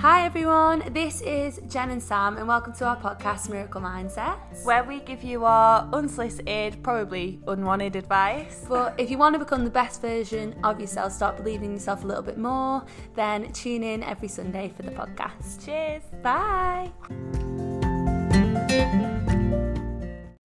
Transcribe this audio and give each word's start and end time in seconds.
Hi 0.00 0.24
everyone, 0.24 0.82
this 0.94 1.20
is 1.20 1.60
Jen 1.68 1.90
and 1.90 2.02
Sam, 2.02 2.38
and 2.38 2.48
welcome 2.48 2.72
to 2.72 2.86
our 2.86 2.96
podcast 2.96 3.50
Miracle 3.50 3.82
Mindset, 3.82 4.38
where 4.64 4.82
we 4.82 5.00
give 5.00 5.22
you 5.22 5.44
our 5.44 5.86
unsolicited, 5.92 6.82
probably 6.82 7.38
unwanted 7.46 7.96
advice. 7.96 8.64
But 8.66 8.94
if 8.96 9.10
you 9.10 9.18
want 9.18 9.34
to 9.34 9.38
become 9.38 9.62
the 9.62 9.70
best 9.70 10.00
version 10.00 10.58
of 10.64 10.80
yourself, 10.80 11.12
start 11.12 11.36
believing 11.36 11.66
in 11.66 11.72
yourself 11.72 12.02
a 12.02 12.06
little 12.06 12.22
bit 12.22 12.38
more, 12.38 12.82
then 13.14 13.52
tune 13.52 13.82
in 13.82 14.02
every 14.02 14.28
Sunday 14.28 14.72
for 14.74 14.84
the 14.84 14.92
podcast. 14.92 15.62
Cheers. 15.66 16.04
Bye. 16.22 16.90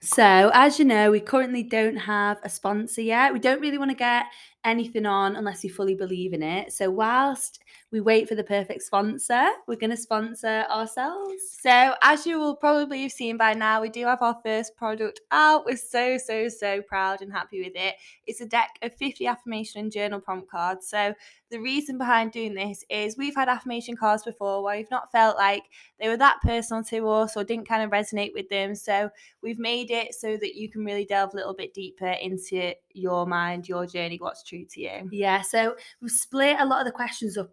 So, 0.06 0.52
as 0.54 0.78
you 0.78 0.84
know, 0.84 1.10
we 1.10 1.18
currently 1.18 1.64
don't 1.64 1.96
have 1.96 2.38
a 2.44 2.48
sponsor 2.48 3.00
yet. 3.00 3.32
We 3.32 3.40
don't 3.40 3.60
really 3.60 3.76
want 3.76 3.90
to 3.90 3.96
get 3.96 4.26
anything 4.64 5.04
on 5.04 5.34
unless 5.34 5.62
we 5.62 5.68
fully 5.68 5.96
believe 5.96 6.32
in 6.32 6.44
it. 6.44 6.72
So, 6.72 6.90
whilst 6.90 7.60
we 7.90 8.00
wait 8.00 8.28
for 8.28 8.34
the 8.34 8.44
perfect 8.44 8.82
sponsor, 8.82 9.46
we're 9.66 9.76
going 9.76 9.90
to 9.90 9.96
sponsor 9.96 10.64
ourselves. 10.70 11.58
So, 11.60 11.94
as 12.02 12.26
you 12.26 12.38
will 12.38 12.54
probably 12.54 13.02
have 13.02 13.12
seen 13.12 13.36
by 13.36 13.54
now, 13.54 13.80
we 13.80 13.88
do 13.88 14.04
have 14.06 14.22
our 14.22 14.38
first 14.44 14.76
product 14.76 15.20
out. 15.30 15.64
We're 15.64 15.76
so, 15.76 16.18
so, 16.18 16.48
so 16.48 16.82
proud 16.82 17.22
and 17.22 17.32
happy 17.32 17.62
with 17.62 17.74
it. 17.74 17.94
It's 18.26 18.40
a 18.40 18.46
deck 18.46 18.70
of 18.82 18.94
50 18.94 19.26
affirmation 19.26 19.80
and 19.80 19.92
journal 19.92 20.20
prompt 20.20 20.50
cards. 20.50 20.88
So, 20.88 21.14
the 21.50 21.60
reason 21.60 21.96
behind 21.96 22.32
doing 22.32 22.54
this 22.54 22.84
is 22.90 23.16
we've 23.16 23.36
had 23.36 23.48
affirmation 23.48 23.96
cards 23.96 24.24
before 24.24 24.62
where 24.62 24.76
we've 24.76 24.90
not 24.90 25.12
felt 25.12 25.36
like 25.36 25.62
they 25.98 26.08
were 26.08 26.16
that 26.16 26.38
personal 26.42 26.82
to 26.84 27.08
us 27.08 27.36
or 27.36 27.44
didn't 27.44 27.68
kind 27.68 27.84
of 27.84 27.90
resonate 27.90 28.34
with 28.34 28.48
them. 28.48 28.74
So, 28.74 29.10
we've 29.42 29.58
made 29.58 29.90
it 29.90 29.95
so 30.10 30.36
that 30.36 30.54
you 30.54 30.70
can 30.70 30.84
really 30.84 31.04
delve 31.04 31.32
a 31.32 31.36
little 31.36 31.54
bit 31.54 31.74
deeper 31.74 32.10
into 32.10 32.74
your 32.92 33.26
mind, 33.26 33.68
your 33.68 33.86
journey, 33.86 34.18
what's 34.20 34.42
true 34.42 34.64
to 34.64 34.80
you. 34.80 35.08
Yeah, 35.10 35.42
so 35.42 35.76
we've 36.00 36.10
split 36.10 36.56
a 36.58 36.66
lot 36.66 36.80
of 36.80 36.86
the 36.86 36.92
questions 36.92 37.36
up 37.36 37.50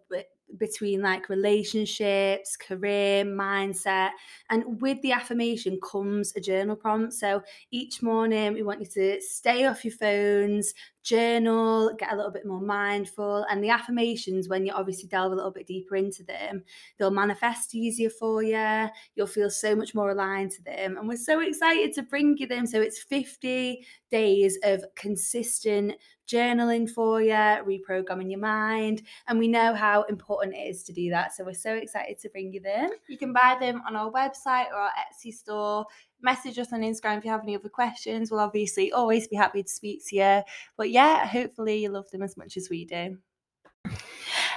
between 0.58 1.02
like 1.02 1.28
relationships, 1.28 2.56
career, 2.56 3.24
mindset, 3.24 4.10
and 4.50 4.80
with 4.80 5.00
the 5.02 5.12
affirmation 5.12 5.78
comes 5.80 6.32
a 6.36 6.40
journal 6.40 6.76
prompt. 6.76 7.12
So 7.14 7.42
each 7.70 8.02
morning 8.02 8.54
we 8.54 8.62
want 8.62 8.80
you 8.80 8.86
to 8.86 9.20
stay 9.20 9.66
off 9.66 9.84
your 9.84 9.94
phones, 9.94 10.74
journal, 11.04 11.94
get 11.98 12.12
a 12.12 12.16
little 12.16 12.32
bit 12.32 12.46
more 12.46 12.60
mindful, 12.60 13.46
and 13.50 13.62
the 13.62 13.68
affirmations 13.68 14.48
when 14.48 14.66
you 14.66 14.72
obviously 14.72 15.08
delve 15.08 15.32
a 15.32 15.34
little 15.34 15.50
bit 15.52 15.66
deeper 15.66 15.94
into 15.94 16.24
them, 16.24 16.64
they'll 16.98 17.10
manifest 17.10 17.74
easier 17.74 18.10
for 18.10 18.42
you. 18.42 18.88
You'll 19.14 19.26
feel 19.26 19.50
so 19.50 19.76
much 19.76 19.94
more 19.94 20.10
aligned 20.10 20.50
to 20.52 20.62
them, 20.62 20.96
and 20.96 21.06
we're 21.06 21.16
so 21.16 21.40
excited 21.40 21.92
to 21.94 22.02
bring 22.02 22.36
you 22.38 22.46
them. 22.46 22.66
So 22.66 22.80
it's 22.80 23.02
50 23.02 23.86
days 24.10 24.58
of 24.64 24.84
consistent 24.96 25.94
journaling 26.26 26.88
for 26.88 27.20
you, 27.20 27.32
reprogramming 27.32 28.30
your 28.30 28.40
mind. 28.40 29.02
And 29.28 29.38
we 29.38 29.48
know 29.48 29.74
how 29.74 30.04
important 30.04 30.56
it 30.56 30.68
is 30.68 30.82
to 30.84 30.92
do 30.92 31.10
that. 31.10 31.34
So 31.34 31.44
we're 31.44 31.54
so 31.54 31.74
excited 31.74 32.18
to 32.20 32.30
bring 32.30 32.52
you 32.52 32.60
them. 32.60 32.90
You 33.08 33.18
can 33.18 33.32
buy 33.32 33.56
them 33.60 33.82
on 33.86 33.96
our 33.96 34.10
website 34.10 34.68
or 34.70 34.76
our 34.76 34.90
Etsy 34.90 35.32
store. 35.32 35.84
Message 36.22 36.58
us 36.58 36.72
on 36.72 36.80
Instagram 36.80 37.18
if 37.18 37.24
you 37.24 37.30
have 37.30 37.42
any 37.42 37.54
other 37.54 37.68
questions. 37.68 38.30
We'll 38.30 38.40
obviously 38.40 38.90
always 38.92 39.28
be 39.28 39.36
happy 39.36 39.62
to 39.62 39.68
speak 39.68 40.06
to 40.08 40.16
you. 40.16 40.42
But 40.76 40.90
yeah, 40.90 41.26
hopefully 41.26 41.82
you 41.82 41.90
love 41.90 42.10
them 42.10 42.22
as 42.22 42.36
much 42.36 42.56
as 42.56 42.70
we 42.70 42.84
do. 42.86 43.18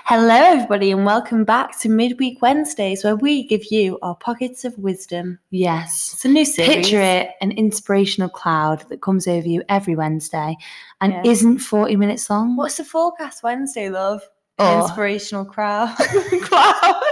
Hello, 0.05 0.33
everybody, 0.33 0.91
and 0.91 1.05
welcome 1.05 1.44
back 1.44 1.78
to 1.81 1.89
Midweek 1.89 2.41
Wednesdays, 2.41 3.03
where 3.03 3.17
we 3.17 3.44
give 3.45 3.66
you 3.69 4.00
our 4.02 4.16
pockets 4.16 4.63
of 4.63 4.78
wisdom. 4.78 5.38
Yes. 5.50 6.11
It's 6.13 6.23
a 6.23 6.30
new 6.30 6.45
series. 6.45 6.73
Picture 6.75 7.02
it 7.02 7.31
an 7.41 7.52
inspirational 7.52 8.30
cloud 8.30 8.88
that 8.88 9.02
comes 9.02 9.28
over 9.28 9.45
you 9.45 9.61
every 9.67 9.97
Wednesday 9.97 10.55
and 11.02 11.11
Yeah. 11.11 11.23
isn't 11.25 11.58
40 11.59 11.97
minutes 11.97 12.30
long. 12.30 12.55
What's 12.55 12.78
the 12.78 12.85
forecast 12.85 13.44
Wednesday, 13.44 13.89
love? 13.89 14.22
Oh. 14.59 14.83
Inspirational 14.85 15.44
crowd. 15.44 15.94
Cloud. 16.44 17.03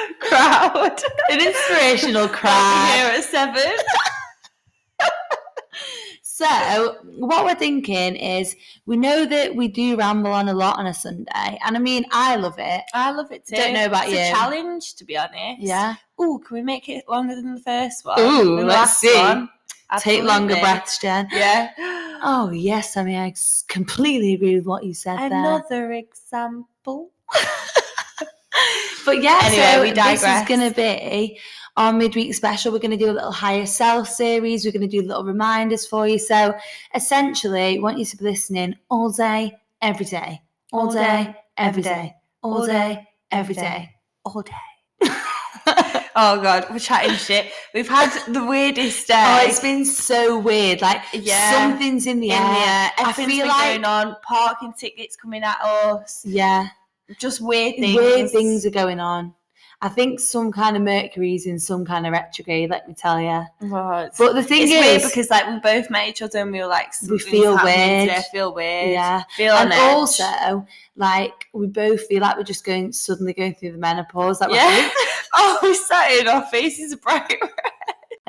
crowd. 0.20 1.00
An 1.30 1.40
inspirational 1.40 2.28
crowd. 2.28 2.94
Here 2.94 3.06
at 3.18 3.24
seven. 3.24 3.72
So, 6.40 6.96
what 7.18 7.44
we're 7.44 7.54
thinking 7.54 8.16
is 8.16 8.56
we 8.86 8.96
know 8.96 9.26
that 9.26 9.54
we 9.54 9.68
do 9.68 9.94
ramble 9.96 10.32
on 10.32 10.48
a 10.48 10.54
lot 10.54 10.78
on 10.78 10.86
a 10.86 10.94
Sunday. 10.94 11.58
And 11.62 11.76
I 11.76 11.78
mean, 11.78 12.06
I 12.12 12.36
love 12.36 12.54
it. 12.56 12.80
I 12.94 13.10
love 13.10 13.30
it 13.30 13.44
too. 13.44 13.56
Don't 13.56 13.74
know 13.74 13.84
about 13.84 14.04
it's 14.04 14.14
you. 14.14 14.20
a 14.20 14.30
challenge, 14.30 14.94
to 14.94 15.04
be 15.04 15.18
honest. 15.18 15.60
Yeah. 15.60 15.96
Ooh, 16.18 16.38
can 16.38 16.54
we 16.54 16.62
make 16.62 16.88
it 16.88 17.04
longer 17.10 17.34
than 17.34 17.56
the 17.56 17.60
first 17.60 18.06
one? 18.06 18.18
Ooh, 18.20 18.56
The 18.56 18.64
let's 18.64 18.96
see. 18.96 19.14
one? 19.14 19.50
Take 19.98 20.22
longer 20.22 20.54
breaths, 20.56 20.98
Jen. 20.98 21.28
Yeah. 21.30 21.72
Oh, 22.22 22.50
yes. 22.50 22.98
I 22.98 23.02
mean, 23.02 23.16
I 23.16 23.32
completely 23.68 24.34
agree 24.34 24.54
with 24.54 24.66
what 24.66 24.84
you 24.84 24.92
said 24.92 25.16
there. 25.18 25.26
Another 25.28 25.92
example. 25.92 27.10
But 29.04 29.22
yeah, 29.22 29.40
Anyway, 29.44 29.62
so 29.72 29.82
we 29.82 29.90
this 29.92 30.22
is 30.22 30.48
going 30.48 30.60
to 30.68 30.74
be 30.74 31.38
our 31.76 31.92
midweek 31.92 32.34
special. 32.34 32.72
We're 32.72 32.78
going 32.78 32.90
to 32.90 32.96
do 32.96 33.10
a 33.10 33.12
little 33.12 33.32
higher 33.32 33.66
self 33.66 34.08
series. 34.08 34.64
We're 34.64 34.72
going 34.72 34.88
to 34.88 35.00
do 35.00 35.06
little 35.06 35.24
reminders 35.24 35.86
for 35.86 36.06
you. 36.06 36.18
So 36.18 36.54
essentially, 36.94 37.78
want 37.78 37.98
you 37.98 38.04
to 38.04 38.16
be 38.16 38.24
listening 38.24 38.76
all 38.90 39.10
day, 39.10 39.56
every 39.80 40.06
day, 40.06 40.42
all, 40.72 40.86
All 40.86 40.92
day, 40.92 41.00
day, 41.24 41.36
every 41.56 41.82
day, 41.82 41.88
day, 41.90 42.14
all 42.42 42.66
day, 42.66 43.08
every 43.30 43.54
day. 43.54 43.60
day. 43.60 43.94
All 44.24 44.42
day. 44.42 44.52
Oh 46.16 46.42
god, 46.42 46.66
we're 46.70 46.80
chatting 46.80 47.14
shit. 47.14 47.52
We've 47.72 47.88
had 47.88 48.10
the 48.26 48.44
weirdest 48.44 49.06
day. 49.06 49.14
Oh, 49.14 49.46
it's 49.46 49.60
been 49.60 49.84
so 49.84 50.38
weird. 50.40 50.80
Like 50.82 51.00
Yeah. 51.12 51.52
something's 51.52 52.04
in 52.06 52.18
the 52.20 52.30
in 52.30 52.32
air. 52.34 52.40
there. 52.42 52.90
I 52.98 53.10
Everything's 53.10 53.32
feel 53.32 53.46
like 53.46 53.64
going 53.80 53.84
on. 53.84 54.16
Parking 54.22 54.72
tickets 54.76 55.14
coming 55.16 55.44
at 55.44 55.58
us. 55.62 56.22
yeah, 56.26 56.66
Just 57.18 57.40
weird 57.40 57.76
things. 57.76 57.96
weird 57.96 58.30
things 58.30 58.64
are 58.66 58.70
going 58.70 59.00
on. 59.00 59.34
I 59.82 59.88
think 59.88 60.20
some 60.20 60.52
kind 60.52 60.76
of 60.76 60.82
Mercury's 60.82 61.46
in 61.46 61.58
some 61.58 61.86
kind 61.86 62.06
of 62.06 62.12
retrograde. 62.12 62.68
Let 62.68 62.86
me 62.86 62.92
tell 62.92 63.18
you. 63.18 63.42
It's- 63.62 64.18
But 64.18 64.34
the 64.34 64.42
thing 64.42 64.64
it's 64.64 64.72
is, 64.72 64.78
weird 64.80 65.02
because 65.04 65.30
like 65.30 65.46
we 65.48 65.58
both 65.60 65.88
met 65.88 66.06
each 66.08 66.20
other 66.20 66.40
and 66.40 66.52
we 66.52 66.60
were 66.60 66.66
like, 66.66 66.92
We 67.08 67.18
feel 67.18 67.52
weird. 67.64 68.08
today, 68.10 68.22
feel 68.30 68.52
weird. 68.54 68.90
yeah, 68.90 69.22
Feel 69.36 69.54
and 69.54 69.72
also 69.72 70.66
like 70.96 71.46
we 71.54 71.66
both 71.66 72.06
feel 72.08 72.20
like 72.20 72.36
we're 72.36 72.42
just 72.42 72.64
going 72.64 72.92
suddenly 72.92 73.32
going 73.32 73.54
through 73.54 73.72
the 73.72 73.78
menopause. 73.78 74.42
Like 74.42 74.52
yeah. 74.52 74.90
oh, 75.34 75.58
we 75.62 75.72
started. 75.74 76.26
Our 76.28 76.42
faces 76.48 76.92
are 76.92 76.98
bright. 76.98 77.38
red. 77.40 77.50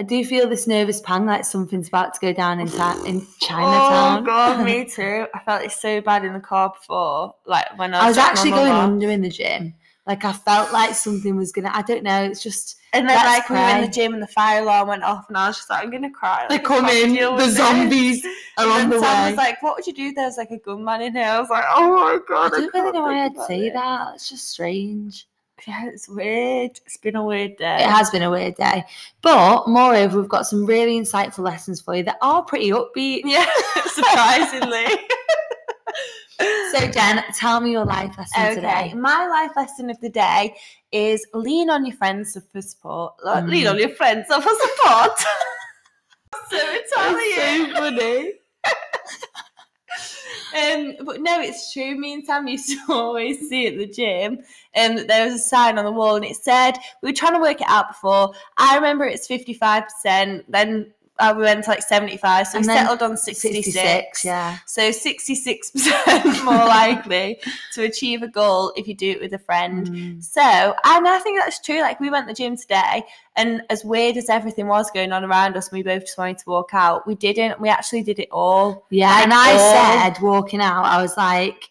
I 0.02 0.04
do 0.04 0.26
feel 0.26 0.50
this 0.50 0.66
nervous 0.66 1.00
pang, 1.00 1.28
like 1.28 1.46
something's 1.46 1.88
about 1.88 2.16
to 2.16 2.20
go 2.20 2.34
down 2.34 2.60
in 2.60 2.68
ta- 2.68 3.00
in 3.06 3.18
Oh 3.22 3.36
Chinatown. 3.40 4.24
god, 4.24 4.66
me 4.66 4.84
too. 4.90 5.28
I 5.36 5.40
felt 5.46 5.62
it 5.64 5.72
so 5.72 6.02
bad 6.02 6.26
in 6.26 6.34
the 6.34 6.40
car 6.40 6.74
before, 6.74 7.36
like 7.46 7.78
when 7.78 7.94
I 7.94 8.00
I 8.00 8.08
was, 8.08 8.18
was 8.18 8.26
actually 8.26 8.50
going 8.50 8.72
under 8.74 9.12
in 9.12 9.22
the 9.22 9.30
gym. 9.30 9.76
Like 10.08 10.26
I 10.26 10.34
felt 10.34 10.74
like 10.74 10.96
something 10.96 11.36
was 11.36 11.52
gonna. 11.52 11.70
I 11.72 11.84
don't 11.84 12.02
know. 12.02 12.24
It's 12.24 12.42
just 12.42 12.78
And 12.94 13.08
then 13.08 13.16
like 13.24 13.48
we 13.48 13.56
were 13.58 13.62
in 13.76 13.82
the 13.82 13.88
gym 13.88 14.16
and 14.16 14.24
the 14.24 14.28
fire 14.28 14.64
alarm 14.64 14.88
went 14.88 15.04
off 15.04 15.26
and 15.28 15.38
I 15.38 15.50
was 15.50 15.58
just 15.58 15.70
like, 15.70 15.84
I'm 15.84 15.92
gonna 15.92 16.10
cry. 16.10 16.48
Like, 16.50 16.62
I 16.62 16.68
can't 16.68 16.88
coming, 16.88 17.14
the 17.14 17.36
this. 17.46 17.58
zombies 17.58 18.26
are 18.58 18.68
on 18.68 18.90
the 18.90 19.00
Sam 19.00 19.24
way. 19.26 19.30
was 19.30 19.38
like, 19.38 19.62
What 19.62 19.76
would 19.78 19.86
you 19.86 19.94
do? 19.94 20.14
There's 20.14 20.38
like 20.38 20.50
a 20.50 20.58
gunman 20.58 21.04
in 21.04 21.14
here. 21.14 21.26
I 21.26 21.40
was 21.40 21.52
like, 21.52 21.64
Oh 21.70 21.94
my 21.94 22.18
god. 22.28 22.48
I 22.48 22.50
god. 22.50 22.58
don't 22.58 22.74
really 22.74 22.92
know 22.94 23.02
why 23.02 23.26
I'd 23.26 23.38
say 23.46 23.68
it." 23.68 23.74
that. 23.74 24.16
It's 24.16 24.28
just 24.32 24.50
strange. 24.50 25.28
Yeah, 25.68 25.88
it's 25.88 26.10
weird. 26.10 26.72
It's 26.86 26.98
been 26.98 27.16
a 27.16 27.24
weird 27.24 27.58
day. 27.58 27.76
It 27.84 27.90
has 27.90 28.10
been 28.10 28.24
a 28.24 28.30
weird 28.32 28.56
day, 28.56 28.84
but 29.22 29.68
moreover, 29.68 30.20
we've 30.20 30.30
got 30.30 30.48
some 30.48 30.66
really 30.66 31.00
insightful 31.00 31.40
lessons 31.44 31.80
for 31.82 31.96
you 31.96 32.04
that 32.04 32.18
are 32.22 32.44
pretty 32.44 32.72
upbeat. 32.72 33.22
Yeah, 33.26 33.46
surprisingly. 33.94 34.86
So, 36.72 36.88
Jen, 36.88 37.24
tell 37.38 37.60
me 37.60 37.72
your 37.72 37.86
life 37.86 38.18
lesson 38.18 38.42
Okay, 38.44 38.56
today. 38.56 38.94
my 38.96 39.28
life 39.28 39.52
lesson 39.56 39.92
of 39.92 40.00
the 40.00 40.10
day 40.10 40.56
is 40.92 41.24
lean 41.36 41.70
on 41.70 41.86
your 41.86 41.96
friends 41.96 42.36
for 42.52 42.62
support. 42.64 43.14
Like, 43.24 43.44
Lean 43.46 43.66
Mm. 43.66 43.72
on 43.72 43.78
your 43.80 43.90
friends 43.90 44.26
for 44.28 44.42
support. 44.42 45.20
so 46.50 46.58
Italian. 46.58 47.76
so 47.76 47.82
funny. 47.82 48.34
Um, 50.54 50.96
but 51.06 51.22
no, 51.22 51.40
it's 51.42 51.72
true. 51.72 51.96
Me 51.96 52.14
and 52.14 52.26
Sam 52.26 52.48
used 52.48 52.70
to 52.70 52.80
always 52.94 53.48
see 53.48 53.68
at 53.68 53.78
the 53.78 53.88
gym, 53.88 54.40
and 54.74 55.00
there 55.00 55.26
was 55.26 55.36
a 55.36 55.40
sign 55.40 55.78
on 55.78 55.86
the 55.86 55.92
wall, 55.92 56.16
and 56.16 56.26
it 56.26 56.36
said 56.36 56.74
we 57.02 57.10
were 57.10 57.16
trying 57.16 57.34
to 57.34 57.40
work 57.40 57.62
it 57.62 57.68
out 57.68 57.90
before. 57.90 58.34
I 58.58 58.76
remember 58.76 59.06
it's 59.06 59.28
fifty 59.28 59.54
five 59.54 59.84
percent. 59.86 60.52
Then 60.52 60.94
we 61.36 61.44
went 61.44 61.64
to 61.64 61.70
like 61.70 61.82
seventy 61.84 62.18
five, 62.18 62.48
so 62.48 62.58
And 62.58 62.66
we 62.66 62.74
settled 62.74 63.02
on 63.02 63.16
sixty 63.18 63.62
six. 63.62 63.74
66, 64.22 64.26
yeah. 64.26 64.58
So 64.66 64.90
66% 64.90 66.44
more 66.44 66.56
likely 66.56 67.40
to 67.74 67.84
achieve 67.84 68.24
a 68.24 68.28
goal 68.28 68.74
if 68.76 68.88
you 68.88 68.96
do 68.96 69.12
it 69.12 69.22
with 69.22 69.34
a 69.34 69.40
friend. 69.40 69.88
Mm. 69.88 70.24
So, 70.24 70.42
and 70.42 71.08
I 71.08 71.20
think 71.20 71.40
that's 71.40 71.60
true. 71.62 71.82
Like, 71.82 72.00
we 72.00 72.10
went 72.10 72.28
to 72.28 72.34
the 72.34 72.38
gym 72.38 72.58
today, 72.58 73.04
and 73.36 73.62
as 73.70 73.86
weird 73.86 74.18
as 74.18 74.30
everything 74.30 74.68
was 74.68 74.90
going 74.92 75.12
on 75.12 75.24
around 75.24 75.56
us, 75.58 75.72
we 75.72 75.84
both 75.84 76.02
just 76.02 76.18
wanted 76.18 76.40
to 76.40 76.50
walk 76.50 76.70
out, 76.74 77.06
we 77.06 77.16
didn't. 77.16 77.60
We 77.62 77.70
actually 77.70 78.04
did 78.04 78.20
it 78.20 78.30
all. 78.32 78.86
Yeah, 78.90 79.10
Like, 79.14 79.24
and 79.26 79.34
I 79.34 79.52
all- 79.54 80.02
said 80.14 80.22
walking 80.22 80.62
out, 80.62 80.86
I 80.86 81.02
was 81.02 81.16
like, 81.18 81.70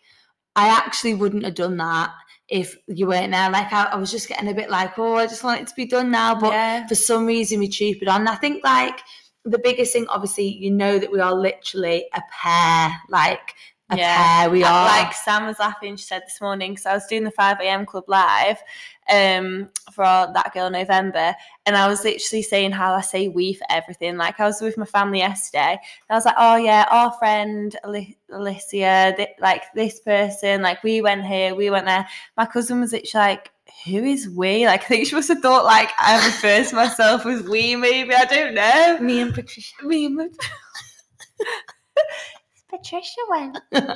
I 0.56 0.68
actually 0.68 1.14
wouldn't 1.14 1.44
have 1.44 1.54
done 1.54 1.76
that 1.78 2.12
if 2.48 2.76
you 2.88 3.06
weren't 3.06 3.32
there. 3.32 3.50
Like, 3.50 3.72
I, 3.72 3.84
I 3.84 3.96
was 3.96 4.10
just 4.10 4.28
getting 4.28 4.48
a 4.48 4.54
bit 4.54 4.70
like, 4.70 4.98
oh, 4.98 5.14
I 5.14 5.26
just 5.26 5.44
want 5.44 5.60
it 5.60 5.68
to 5.68 5.74
be 5.74 5.86
done 5.86 6.10
now. 6.10 6.34
But 6.34 6.52
yeah. 6.52 6.86
for 6.86 6.96
some 6.96 7.24
reason, 7.26 7.60
we 7.60 7.68
trooped 7.68 8.06
on. 8.08 8.20
And 8.20 8.28
I 8.28 8.34
think, 8.34 8.64
like, 8.64 9.00
the 9.44 9.58
biggest 9.58 9.92
thing, 9.92 10.06
obviously, 10.08 10.48
you 10.48 10.70
know 10.70 10.98
that 10.98 11.10
we 11.10 11.20
are 11.20 11.34
literally 11.34 12.06
a 12.14 12.22
pair. 12.30 12.92
Like, 13.08 13.54
a 13.90 13.96
pair 13.96 14.50
we 14.50 14.62
are. 14.62 14.86
Like 14.86 15.12
Sam 15.14 15.46
was 15.46 15.58
laughing, 15.58 15.96
she 15.96 16.04
said 16.04 16.22
this 16.24 16.40
morning, 16.40 16.72
because 16.72 16.86
I 16.86 16.94
was 16.94 17.06
doing 17.06 17.24
the 17.24 17.32
5am 17.32 17.86
club 17.86 18.04
live 18.06 18.58
um, 19.10 19.68
for 19.92 20.04
That 20.04 20.52
Girl 20.54 20.70
November, 20.70 21.34
and 21.66 21.76
I 21.76 21.88
was 21.88 22.04
literally 22.04 22.42
saying 22.42 22.72
how 22.72 22.94
I 22.94 23.00
say 23.00 23.28
we 23.28 23.54
for 23.54 23.66
everything. 23.70 24.16
Like, 24.16 24.40
I 24.40 24.46
was 24.46 24.60
with 24.60 24.76
my 24.76 24.84
family 24.86 25.18
yesterday, 25.18 25.72
and 25.72 26.10
I 26.10 26.14
was 26.14 26.24
like, 26.24 26.36
oh, 26.38 26.56
yeah, 26.56 26.86
our 26.90 27.12
friend 27.12 27.76
Alicia, 28.30 29.14
th- 29.16 29.28
like 29.40 29.64
this 29.74 30.00
person, 30.00 30.62
like, 30.62 30.82
we 30.82 31.00
went 31.00 31.24
here, 31.24 31.54
we 31.54 31.70
went 31.70 31.86
there. 31.86 32.06
My 32.36 32.46
cousin 32.46 32.80
was 32.80 32.92
literally 32.92 33.26
like, 33.26 33.50
who 33.84 34.04
is 34.04 34.28
we? 34.28 34.66
Like, 34.66 34.82
I 34.84 34.86
think 34.86 35.06
she 35.06 35.14
must 35.14 35.28
have 35.28 35.40
thought, 35.40 35.64
like, 35.64 35.90
I 35.98 36.24
refer 36.26 36.64
to 36.64 36.74
myself 36.74 37.26
as 37.26 37.42
we, 37.42 37.76
maybe. 37.76 38.14
I 38.14 38.24
don't 38.24 38.54
know. 38.54 38.98
me 39.00 39.20
and 39.20 39.34
Patricia. 39.34 39.74
Me 39.84 40.06
and 40.06 40.18
Patricia 42.68 43.20
went. 43.28 43.58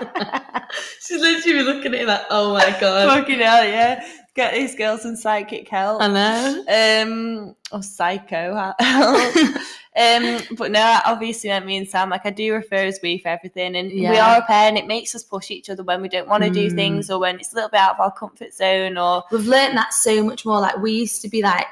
She's 1.00 1.20
literally 1.20 1.62
looking 1.62 1.94
at 1.94 2.00
it 2.02 2.06
like, 2.08 2.22
oh 2.30 2.54
my 2.54 2.76
god. 2.80 3.08
Fucking 3.08 3.38
hell, 3.40 3.64
yeah. 3.64 4.04
Get 4.34 4.54
these 4.54 4.74
girls 4.74 5.04
in 5.04 5.16
psychic 5.16 5.68
help. 5.68 6.02
I 6.02 6.08
know. 6.08 6.64
Um, 7.02 7.56
or 7.70 7.82
psycho 7.84 8.54
help. 8.80 9.56
um, 9.96 10.56
but 10.56 10.72
no, 10.72 10.98
obviously, 11.06 11.50
meant 11.50 11.66
me 11.66 11.76
and 11.76 11.88
Sam, 11.88 12.10
like 12.10 12.26
I 12.26 12.30
do 12.30 12.52
refer 12.52 12.76
as 12.84 12.98
we 13.00 13.18
for 13.18 13.28
everything, 13.28 13.76
and 13.76 13.90
we 13.92 14.06
are 14.06 14.38
a 14.38 14.42
pair, 14.42 14.68
and 14.68 14.76
it 14.76 14.88
makes 14.88 15.14
us 15.14 15.22
push 15.22 15.52
each 15.52 15.70
other 15.70 15.84
when 15.84 16.02
we 16.02 16.08
don't 16.08 16.28
want 16.28 16.42
to 16.42 16.50
do 16.50 16.68
Mm. 16.68 16.74
things, 16.74 17.10
or 17.10 17.20
when 17.20 17.36
it's 17.36 17.52
a 17.52 17.54
little 17.54 17.70
bit 17.70 17.78
out 17.78 17.94
of 17.94 18.00
our 18.00 18.10
comfort 18.12 18.52
zone, 18.52 18.98
or 18.98 19.22
We've 19.30 19.46
learned 19.46 19.76
that 19.78 19.92
so 19.94 20.24
much 20.24 20.44
more. 20.44 20.60
Like 20.60 20.78
we 20.78 20.92
used 20.92 21.22
to 21.22 21.28
be 21.28 21.40
like, 21.42 21.68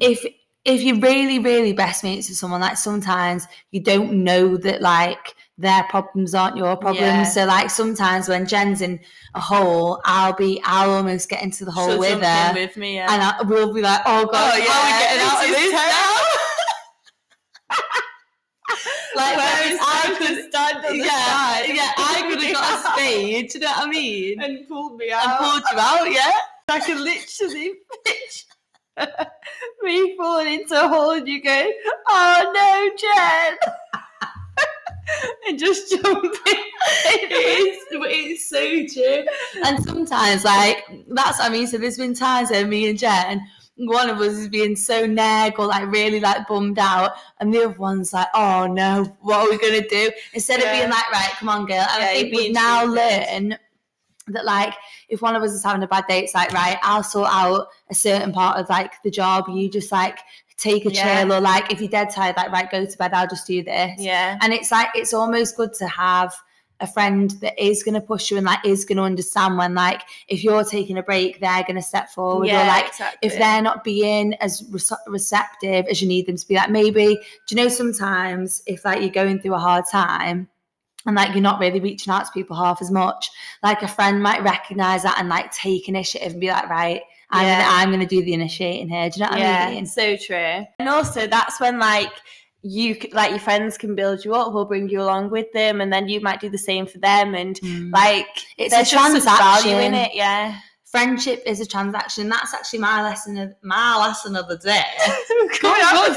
if 0.00 0.24
if 0.64 0.82
you're 0.82 0.98
really, 0.98 1.38
really 1.38 1.72
best 1.72 2.02
mates 2.02 2.28
with 2.28 2.38
someone, 2.38 2.60
like 2.62 2.76
sometimes 2.78 3.46
you 3.70 3.80
don't 3.80 4.24
know 4.24 4.56
that 4.56 4.82
like 4.82 5.34
their 5.58 5.84
problems 5.84 6.34
aren't 6.34 6.56
your 6.56 6.76
problems. 6.76 7.00
Yeah. 7.00 7.24
So 7.24 7.44
like 7.44 7.70
sometimes 7.70 8.28
when 8.28 8.46
Jen's 8.46 8.80
in 8.80 8.98
a 9.34 9.40
hole, 9.40 10.00
I'll 10.04 10.32
be 10.34 10.60
I'll 10.64 10.90
almost 10.90 11.28
get 11.28 11.42
into 11.42 11.64
the 11.64 11.70
hole 11.70 11.88
she'll 11.90 11.98
with 11.98 12.22
her. 12.22 12.52
with 12.54 12.76
me. 12.76 12.96
Yeah. 12.96 13.12
and 13.12 13.22
I, 13.22 13.42
we'll 13.42 13.72
be 13.72 13.82
like, 13.82 14.00
oh 14.06 14.26
god, 14.26 14.34
Oh, 14.34 14.38
how 14.38 14.80
are 14.80 14.84
we 14.86 14.90
yeah, 14.92 14.98
getting 15.00 15.22
out 15.26 15.44
of 15.44 15.50
this 15.50 15.58
is 15.66 15.72
now? 15.72 16.18
like 19.14 19.36
Whereas 19.36 19.78
I 19.82 20.14
could 20.18 20.48
stand 20.50 20.84
on 20.86 20.92
the 20.98 21.04
yeah, 21.04 21.10
side. 21.10 21.68
yeah, 21.74 21.92
I 21.98 22.24
could 22.28 22.42
have 22.42 22.52
got 22.54 22.78
a 22.78 22.92
spade, 22.98 23.50
do 23.50 23.58
you 23.58 23.64
know 23.64 23.70
what 23.72 23.86
I 23.86 23.90
mean? 23.90 24.42
and 24.42 24.68
pulled 24.68 24.96
me 24.96 25.10
out. 25.12 25.26
And 25.26 25.38
pulled 25.38 25.62
you 25.72 25.78
out, 25.78 26.10
yeah. 26.10 26.32
I 26.68 26.80
can 26.80 27.04
literally 27.04 27.72
picture 28.04 28.46
me 29.82 30.16
falling 30.16 30.60
into 30.60 30.82
a 30.82 30.88
hole 30.88 31.10
and 31.10 31.28
you 31.28 31.42
go, 31.42 31.70
oh 32.08 32.52
no, 32.54 32.90
Jen. 32.96 33.58
and 35.48 35.58
just 35.58 35.90
jumping. 35.90 36.30
it's, 36.44 37.86
it's 37.92 38.48
so 38.48 39.00
true. 39.00 39.24
And 39.64 39.82
sometimes, 39.84 40.44
like, 40.44 40.84
that's 41.08 41.38
what 41.38 41.50
I 41.50 41.52
mean. 41.52 41.66
So 41.66 41.78
there's 41.78 41.98
been 41.98 42.14
times 42.14 42.50
where 42.50 42.66
me 42.66 42.88
and 42.88 42.98
Jen, 42.98 43.42
one 43.76 44.10
of 44.10 44.18
us 44.18 44.32
is 44.34 44.48
being 44.48 44.76
so 44.76 45.06
neg 45.06 45.54
or 45.58 45.66
like 45.66 45.90
really 45.90 46.20
like 46.20 46.46
bummed 46.46 46.78
out, 46.78 47.12
and 47.40 47.52
the 47.52 47.64
other 47.64 47.78
one's 47.78 48.12
like, 48.12 48.28
oh 48.34 48.66
no, 48.66 49.16
what 49.20 49.46
are 49.46 49.50
we 49.50 49.58
gonna 49.58 49.86
do? 49.86 50.10
Instead 50.34 50.60
of 50.60 50.70
being 50.70 50.90
like, 50.90 51.10
right, 51.10 51.32
come 51.38 51.48
on, 51.48 51.66
girl. 51.66 51.86
And 51.90 52.02
Yeah, 52.02 52.08
I 52.08 52.14
think 52.14 52.34
we've 52.34 52.52
now 52.52 52.84
learned 52.84 53.58
that 54.28 54.44
like 54.44 54.74
if 55.08 55.20
one 55.20 55.34
of 55.34 55.42
us 55.42 55.52
is 55.52 55.64
having 55.64 55.82
a 55.82 55.88
bad 55.88 56.04
day, 56.06 56.20
it's 56.20 56.34
like, 56.34 56.52
right, 56.52 56.78
I'll 56.82 57.02
sort 57.02 57.28
out 57.30 57.68
a 57.90 57.94
certain 57.94 58.32
part 58.32 58.58
of 58.58 58.68
like 58.68 58.92
the 59.02 59.10
job. 59.10 59.46
You 59.48 59.68
just 59.68 59.90
like 59.90 60.18
take 60.62 60.86
a 60.86 60.92
Yeah. 60.92 61.22
chill, 61.24 61.32
or 61.32 61.40
like 61.40 61.72
if 61.72 61.80
you're 61.80 61.88
dead 61.90 62.10
tired, 62.10 62.36
like 62.36 62.50
right, 62.52 62.70
go 62.70 62.84
to 62.86 62.98
bed, 62.98 63.12
I'll 63.12 63.26
just 63.28 63.46
do 63.46 63.62
this. 63.62 63.98
Yeah. 63.98 64.38
And 64.40 64.52
it's 64.52 64.70
like 64.70 64.88
it's 64.94 65.12
almost 65.12 65.56
good 65.56 65.72
to 65.74 65.88
have 65.88 66.34
a 66.80 66.86
friend 66.86 67.30
that 67.42 67.56
is 67.62 67.84
going 67.84 67.94
to 67.94 68.00
push 68.00 68.30
you 68.30 68.36
and 68.36 68.44
like 68.46 68.58
is 68.66 68.84
going 68.84 68.96
to 68.98 69.04
understand 69.04 69.56
when 69.56 69.72
like 69.72 70.02
if 70.26 70.42
you're 70.42 70.64
taking 70.64 70.98
a 70.98 71.02
break, 71.02 71.38
they're 71.38 71.62
going 71.62 71.76
to 71.76 71.82
step 71.82 72.08
forward. 72.10 72.48
or 72.48 72.66
like 72.66 72.88
exactly. 72.88 73.28
if 73.28 73.38
they're 73.38 73.62
not 73.62 73.84
being 73.84 74.34
as 74.34 74.62
rece- 74.70 74.98
receptive 75.06 75.86
as 75.88 76.02
you 76.02 76.08
need 76.08 76.26
them 76.26 76.36
to 76.36 76.48
be, 76.48 76.56
like 76.56 76.70
maybe 76.70 77.14
do 77.46 77.54
you 77.54 77.56
know 77.56 77.68
sometimes 77.68 78.62
if 78.66 78.84
like 78.84 79.00
you're 79.00 79.10
going 79.10 79.40
through 79.40 79.54
a 79.54 79.58
hard 79.58 79.84
time. 79.90 80.48
And 81.04 81.16
like 81.16 81.32
you're 81.32 81.40
not 81.42 81.58
really 81.58 81.80
reaching 81.80 82.12
out 82.12 82.26
to 82.26 82.30
people 82.32 82.54
half 82.54 82.80
as 82.80 82.88
much. 82.88 83.28
Like 83.60 83.82
a 83.82 83.88
friend 83.88 84.22
might 84.22 84.40
recognize 84.44 85.02
that 85.02 85.16
and 85.18 85.28
like 85.28 85.50
take 85.52 85.88
initiative 85.88 86.30
and 86.30 86.40
be 86.40 86.46
like, 86.46 86.68
right, 86.68 87.02
I'm 87.32 87.44
Yeah. 87.46 87.62
gonna 87.62 87.74
I'm 87.76 87.90
gonna 87.90 88.06
do 88.06 88.22
the 88.22 88.34
initiating 88.34 88.88
here. 88.90 89.08
Do 89.10 89.18
you 89.20 89.24
know 89.26 89.30
what 89.30 89.38
yeah, 89.40 89.66
I 89.68 89.70
mean? 89.74 89.86
so 89.86 90.16
true. 90.16 90.64
And 90.78 90.88
also, 90.88 91.26
that's 91.26 91.58
when 91.60 91.78
like 91.78 92.12
you 92.62 92.96
like 93.12 93.30
your 93.30 93.40
friends 93.40 93.76
can 93.76 93.94
build 93.96 94.24
you 94.24 94.34
up, 94.34 94.52
will 94.52 94.64
bring 94.66 94.88
you 94.88 95.00
along 95.02 95.30
with 95.30 95.50
them, 95.52 95.80
and 95.80 95.92
then 95.92 96.08
you 96.08 96.20
might 96.20 96.40
do 96.40 96.48
the 96.50 96.58
same 96.58 96.86
for 96.86 96.98
them. 96.98 97.34
And 97.34 97.58
Mm. 97.60 97.92
like, 97.92 98.28
It's 98.58 98.72
a 98.74 98.84
value 98.84 99.08
in 99.08 99.22
transaction. 99.22 99.94
it. 99.94 100.10
Yeah. 100.14 100.58
friendship 100.84 101.42
is 101.46 101.58
a 101.58 101.66
transaction. 101.66 102.28
That's 102.28 102.52
actually 102.52 102.80
my 102.80 103.02
lesson 103.02 103.38
of 103.38 103.54
my 103.62 103.96
lesson 103.96 104.36
of 104.36 104.46
the 104.46 104.58
day. 104.58 104.84
Going 105.62 105.80
on. 105.82 106.16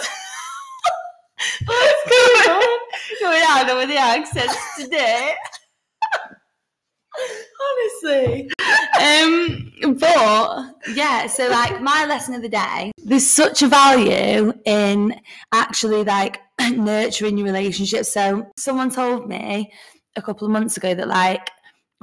What's 1.65 2.03
going 2.09 2.49
on? 2.57 2.79
Going 3.21 3.43
on 3.43 3.77
with 3.77 3.89
the 3.89 3.97
accents 3.97 4.55
today. 4.77 5.33
Honestly. 8.03 8.49
Um, 9.01 9.64
but 9.81 10.75
yeah, 10.93 11.27
so 11.27 11.49
like 11.49 11.81
my 11.81 12.05
lesson 12.05 12.33
of 12.33 12.41
the 12.41 12.49
day, 12.49 12.91
there's 13.03 13.27
such 13.27 13.61
a 13.61 13.67
value 13.67 14.53
in 14.65 15.19
actually 15.51 16.03
like 16.03 16.41
nurturing 16.71 17.37
your 17.37 17.45
relationship. 17.45 18.05
So 18.05 18.51
someone 18.57 18.89
told 18.89 19.27
me 19.27 19.71
a 20.15 20.21
couple 20.21 20.45
of 20.45 20.51
months 20.51 20.77
ago 20.77 20.93
that 20.93 21.07
like 21.07 21.49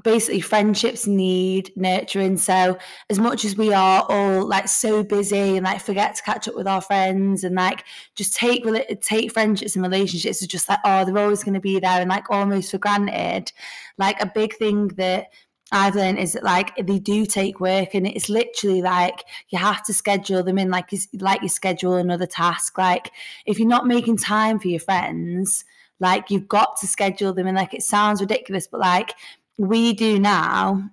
basically 0.03 0.41
friendships 0.41 1.07
need 1.07 1.73
nurturing. 1.77 2.37
So 2.37 2.77
as 3.09 3.19
much 3.19 3.45
as 3.45 3.57
we 3.57 3.73
are 3.73 4.05
all 4.09 4.47
like 4.47 4.69
so 4.69 5.05
busy 5.05 5.57
and 5.57 5.65
like 5.65 5.81
forget 5.81 6.15
to 6.17 6.23
catch 6.23 6.49
up 6.49 6.55
with 6.55 6.67
our 6.67 6.81
friends 6.81 7.45
and 7.45 7.55
like 7.55 7.85
just 8.17 8.35
take 8.35 8.67
take 9.01 9.33
friendships 9.33 9.77
and 9.77 9.83
relationships 9.83 10.43
as 10.43 10.49
just 10.49 10.69
like 10.69 10.81
oh 10.85 11.05
they're 11.05 11.19
always 11.19 11.45
going 11.45 11.55
to 11.55 11.61
be 11.61 11.79
there 11.79 12.01
and 12.01 12.11
like 12.11 12.31
almost 12.31 12.71
for 12.71 12.79
granted. 12.79 13.53
Like 13.99 14.21
a 14.21 14.27
big 14.27 14.57
thing 14.57 14.89
that 14.89 15.29
I've 15.73 15.95
learned 15.95 16.19
is 16.19 16.35
that 16.35 16.45
like 16.45 16.77
they 16.77 16.99
do 16.99 17.25
take 17.25 17.59
work 17.59 17.95
and 17.95 18.07
it's 18.07 18.29
literally 18.29 18.83
like 18.83 19.25
you 19.49 19.59
have 19.59 19.83
to 19.85 19.95
schedule 19.95 20.43
them 20.43 20.59
in 20.59 20.71
like 20.71 20.93
you, 20.93 20.99
like 21.15 21.43
you 21.43 21.49
schedule 21.49 21.95
another 21.95 22.27
task. 22.27 22.77
Like 22.77 23.11
if 23.47 23.59
you're 23.59 23.69
not 23.69 23.87
making 23.87 24.19
time 24.19 24.59
for 24.59 24.69
your 24.69 24.81
friends, 24.81 25.65
like 25.99 26.31
you've 26.31 26.49
got 26.49 26.77
to 26.81 26.87
schedule 26.87 27.33
them 27.33 27.47
in. 27.47 27.55
Like 27.55 27.73
it 27.73 27.83
sounds 27.83 28.21
ridiculous, 28.21 28.67
but 28.67 28.81
like 28.81 29.15
we 29.57 29.95
do 29.95 30.19
now 30.21 30.91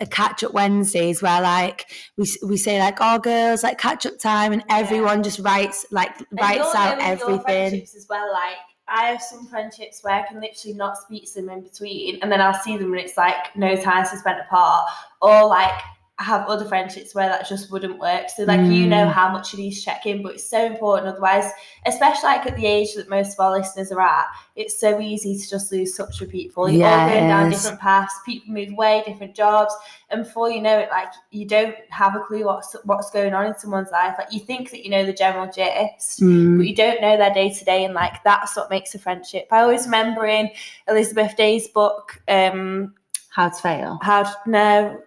a 0.00 0.06
catch 0.06 0.44
up 0.44 0.52
Wednesdays 0.52 1.20
where 1.20 1.40
like 1.40 1.86
we 2.16 2.26
we 2.46 2.56
say 2.56 2.78
like 2.78 2.98
oh 3.00 3.18
girls 3.18 3.62
like 3.62 3.78
catch 3.78 4.06
up 4.06 4.18
time 4.18 4.52
and 4.52 4.64
everyone 4.68 5.22
just 5.22 5.38
writes 5.40 5.86
like 5.90 6.12
writes 6.32 6.74
out 6.74 7.00
everything. 7.00 7.82
as 7.82 8.06
well. 8.08 8.32
Like 8.32 8.56
I 8.88 9.06
have 9.06 9.22
some 9.22 9.46
friendships 9.46 10.02
where 10.02 10.14
I 10.14 10.26
can 10.26 10.40
literally 10.40 10.76
not 10.76 10.98
speak 10.98 11.26
to 11.32 11.40
them 11.40 11.50
in 11.50 11.62
between, 11.62 12.18
and 12.22 12.30
then 12.30 12.40
I'll 12.40 12.60
see 12.62 12.76
them 12.76 12.92
and 12.92 13.00
it's 13.00 13.16
like 13.16 13.54
no 13.56 13.76
time 13.76 14.04
to 14.04 14.16
spend 14.16 14.40
apart, 14.40 14.90
or 15.22 15.46
like. 15.46 15.80
I 16.16 16.22
have 16.22 16.46
other 16.46 16.64
friendships 16.64 17.12
where 17.12 17.28
that 17.28 17.48
just 17.48 17.72
wouldn't 17.72 17.98
work. 17.98 18.30
So 18.30 18.44
like 18.44 18.60
you 18.70 18.86
know 18.86 19.04
Mm. 19.06 19.12
how 19.12 19.32
much 19.32 19.52
you 19.52 19.58
need 19.58 19.72
to 19.72 19.80
check 19.82 20.06
in, 20.06 20.22
but 20.22 20.34
it's 20.34 20.48
so 20.48 20.64
important. 20.64 21.08
Otherwise, 21.08 21.50
especially 21.86 22.28
like 22.28 22.46
at 22.46 22.54
the 22.54 22.66
age 22.66 22.94
that 22.94 23.08
most 23.10 23.32
of 23.32 23.40
our 23.40 23.50
listeners 23.50 23.90
are 23.90 24.00
at, 24.00 24.26
it's 24.54 24.78
so 24.78 25.00
easy 25.00 25.36
to 25.36 25.50
just 25.50 25.72
lose 25.72 25.96
touch 25.96 26.20
with 26.20 26.30
people. 26.30 26.68
You're 26.70 26.82
Yeah, 26.82 27.02
all 27.02 27.08
going 27.08 27.26
down 27.26 27.50
different 27.50 27.80
paths, 27.80 28.14
people 28.24 28.54
move 28.54 28.70
away, 28.70 29.02
different 29.04 29.34
jobs, 29.34 29.74
and 30.10 30.22
before 30.22 30.52
you 30.52 30.60
know 30.62 30.78
it, 30.78 30.88
like 30.92 31.08
you 31.32 31.46
don't 31.46 31.74
have 31.90 32.14
a 32.14 32.20
clue 32.20 32.44
what's 32.44 32.76
what's 32.84 33.10
going 33.10 33.34
on 33.34 33.46
in 33.46 33.58
someone's 33.58 33.90
life. 33.90 34.14
Like 34.16 34.32
you 34.32 34.38
think 34.38 34.70
that 34.70 34.84
you 34.84 34.90
know 34.90 35.04
the 35.04 35.12
general 35.12 35.46
gist, 35.46 36.20
Mm. 36.20 36.58
but 36.58 36.66
you 36.68 36.76
don't 36.76 37.00
know 37.00 37.16
their 37.16 37.34
day 37.34 37.50
to 37.52 37.64
day, 37.64 37.84
and 37.84 37.92
like 37.92 38.22
that's 38.22 38.54
what 38.56 38.70
makes 38.70 38.94
a 38.94 39.00
friendship. 39.00 39.48
I 39.50 39.62
always 39.62 39.86
remember 39.86 40.26
in 40.26 40.48
Elizabeth 40.86 41.34
Day's 41.36 41.66
book, 41.66 42.22
um, 42.28 42.94
How 43.30 43.48
to 43.48 43.60
fail. 43.60 43.98
how 44.00 44.22
to 44.22 44.36
no. 44.46 45.00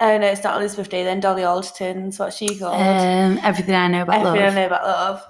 Oh 0.00 0.16
no, 0.16 0.26
it's 0.26 0.44
not 0.44 0.60
Elizabeth 0.60 0.88
Day. 0.88 1.04
Then 1.04 1.20
Dolly 1.20 1.44
Alderton's 1.44 2.18
what's 2.18 2.36
she 2.36 2.58
called? 2.58 2.80
Um, 2.80 3.40
everything 3.42 3.74
I 3.74 3.88
know 3.88 4.02
about 4.02 4.26
Everything 4.26 4.48
I 4.48 4.54
know 4.54 4.66
about 4.66 4.84
love. 4.84 5.24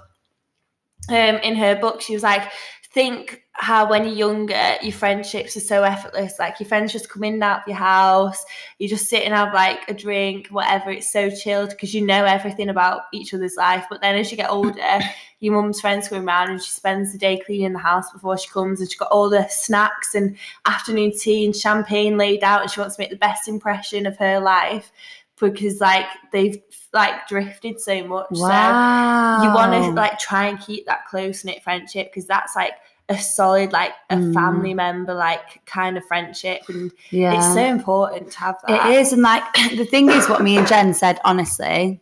Um, 1.09 1.41
in 1.41 1.55
her 1.55 1.75
book, 1.75 2.01
she 2.01 2.13
was 2.13 2.21
like, 2.21 2.51
think 2.91 3.43
how 3.51 3.87
when 3.89 4.05
you're 4.05 4.13
younger, 4.13 4.75
your 4.81 4.93
friendships 4.93 5.55
are 5.55 5.61
so 5.61 5.83
effortless. 5.83 6.39
Like 6.39 6.59
your 6.59 6.67
friends 6.67 6.93
just 6.93 7.09
come 7.09 7.23
in 7.23 7.35
and 7.35 7.43
out 7.43 7.61
of 7.61 7.67
your 7.67 7.75
house, 7.75 8.43
you 8.79 8.87
just 8.87 9.07
sit 9.07 9.23
and 9.23 9.33
have 9.33 9.53
like 9.53 9.87
a 9.89 9.93
drink, 9.93 10.47
whatever. 10.47 10.89
It's 10.89 11.11
so 11.11 11.29
chilled 11.29 11.69
because 11.71 11.93
you 11.93 12.05
know 12.05 12.25
everything 12.25 12.69
about 12.69 13.01
each 13.13 13.33
other's 13.33 13.57
life. 13.57 13.85
But 13.89 14.01
then 14.01 14.15
as 14.15 14.31
you 14.31 14.37
get 14.37 14.49
older, 14.49 14.99
your 15.39 15.53
mum's 15.53 15.81
friends 15.81 16.07
come 16.07 16.27
around 16.27 16.49
and 16.49 16.63
she 16.63 16.71
spends 16.71 17.11
the 17.11 17.17
day 17.17 17.39
cleaning 17.45 17.73
the 17.73 17.79
house 17.79 18.11
before 18.11 18.37
she 18.37 18.49
comes, 18.49 18.79
and 18.79 18.89
she's 18.89 18.97
got 18.97 19.11
all 19.11 19.29
the 19.29 19.47
snacks 19.49 20.15
and 20.15 20.35
afternoon 20.65 21.11
tea 21.17 21.45
and 21.45 21.55
champagne 21.55 22.17
laid 22.17 22.43
out, 22.43 22.61
and 22.61 22.71
she 22.71 22.79
wants 22.79 22.95
to 22.95 23.01
make 23.01 23.11
the 23.11 23.17
best 23.17 23.47
impression 23.47 24.05
of 24.05 24.17
her 24.17 24.39
life 24.39 24.91
because 25.39 25.79
like 25.79 26.05
they've 26.31 26.61
like 26.93 27.27
drifted 27.27 27.79
so 27.79 28.03
much. 28.03 28.27
So 28.35 29.41
you 29.41 29.51
want 29.51 29.71
to 29.73 29.91
like 29.91 30.17
try 30.19 30.47
and 30.47 30.59
keep 30.59 30.85
that 30.87 31.05
close 31.07 31.45
knit 31.45 31.63
friendship 31.63 32.07
because 32.11 32.25
that's 32.25 32.55
like 32.55 32.73
a 33.09 33.17
solid 33.17 33.71
like 33.71 33.93
a 34.11 34.15
Mm. 34.17 34.33
family 34.33 34.73
member 34.73 35.13
like 35.13 35.65
kind 35.65 35.97
of 35.97 36.05
friendship 36.05 36.61
and 36.67 36.91
Yeah. 37.09 37.33
it's 37.33 37.53
so 37.53 37.63
important 37.65 38.31
to 38.31 38.39
have 38.39 38.57
that 38.67 38.85
It 38.91 38.99
is, 38.99 39.13
and 39.13 39.21
like 39.23 39.43
the 39.77 39.85
thing 39.85 40.09
is, 40.09 40.27
what 40.29 40.43
me 40.43 40.57
and 40.57 40.67
Jen 40.67 40.93
said, 40.93 41.19
honestly, 41.23 42.01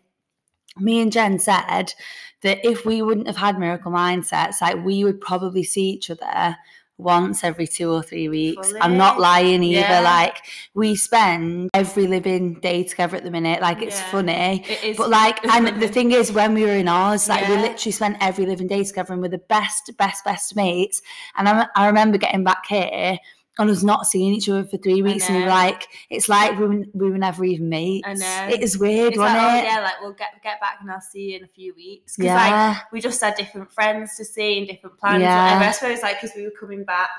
me 0.78 1.02
and 1.02 1.12
Jen 1.12 1.40
said 1.40 1.94
that 2.42 2.60
if 2.66 2.86
we 2.86 3.02
wouldn't 3.02 3.28
have 3.28 3.38
had 3.38 3.58
miracle 3.60 3.92
mindsets, 3.92 4.62
like 4.62 4.84
we 4.84 5.04
would 5.04 5.20
probably 5.22 5.64
see 5.64 5.90
each 5.90 6.10
other 6.10 6.56
once 6.98 7.44
every 7.44 7.68
two 7.68 7.92
or 7.92 8.02
three 8.02 8.28
weeks. 8.28 8.74
I'm 8.82 8.98
not 8.98 9.20
lying 9.20 9.64
either. 9.64 9.88
Yeah. 9.88 10.00
Like 10.00 10.38
we 10.74 10.96
spend 10.96 11.70
every 11.74 12.08
living 12.08 12.56
day 12.56 12.84
together 12.84 13.18
at 13.18 13.24
the 13.24 13.32
minute. 13.32 13.62
Like 13.62 13.82
it's 13.82 14.00
Yeah. 14.00 14.12
funny. 14.12 14.66
It 14.68 14.84
is 14.84 14.98
But 14.98 15.10
like, 15.10 15.46
and 15.46 15.80
the 15.82 15.88
thing 15.88 16.12
is, 16.12 16.32
when 16.32 16.54
we 16.54 16.64
were 16.64 16.76
in 16.76 16.88
ours, 16.88 17.30
like 17.30 17.48
we 17.48 17.56
literally 17.56 17.92
spent 17.92 18.18
every 18.20 18.46
living 18.46 18.68
day 18.68 18.84
together, 18.84 19.14
and 19.14 19.22
we're 19.22 19.30
the 19.30 19.38
best, 19.38 19.92
best, 19.98 20.26
best 20.26 20.56
mates. 20.56 21.02
And 21.36 21.48
I, 21.48 21.68
I 21.76 21.88
remember 21.88 22.18
getting 22.18 22.44
back 22.44 22.66
here 22.68 23.20
and 23.60 23.70
us 23.70 23.84
not 23.84 24.08
seeing 24.08 24.34
each 24.34 24.50
other 24.50 24.64
for 24.64 24.78
three 24.78 25.02
weeks, 25.02 25.28
and 25.28 25.38
we 25.38 25.44
were 25.44 25.50
like, 25.50 25.88
it's 26.10 26.30
like 26.30 26.58
we 26.60 26.68
were, 26.68 26.86
we 26.94 27.12
were 27.12 27.18
never 27.18 27.44
even 27.46 27.70
mates. 27.70 28.08
I 28.08 28.14
know. 28.14 28.54
It 28.54 28.62
is 28.62 28.78
weird, 28.78 29.14
it's 29.14 29.18
wasn't 29.18 29.42
oh 29.42 29.58
it? 29.58 29.64
yeah, 29.64 29.80
like 29.82 30.02
we'll 30.02 30.14
get 30.14 30.42
get 30.44 30.60
back 30.60 30.78
and 30.82 30.92
I'll 30.92 31.02
see 31.02 31.32
you 31.32 31.38
in 31.38 31.44
a 31.44 31.48
few 31.48 31.74
weeks. 31.76 32.16
Because 32.16 32.32
like 32.32 32.50
yeah, 32.50 32.80
we 32.92 33.02
just 33.02 33.22
had 33.22 33.36
different 33.36 33.72
friends 33.72 34.16
to 34.18 34.26
see 34.26 34.60
and 34.60 34.68
different 34.68 34.98
plans. 35.00 35.22
Yeah. 35.22 35.56
Whatever. 35.56 35.70
I 35.70 35.72
suppose 35.72 36.02
like 36.02 36.22
because 36.22 36.36
we 36.36 36.44
were 36.44 36.54
coming 36.60 36.84
back 36.84 37.10